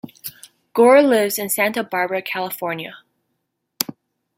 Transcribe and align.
Gore 0.73 1.03
lives 1.03 1.37
in 1.37 1.47
Santa 1.49 1.83
Barbara, 1.83 2.23
California. 2.23 2.95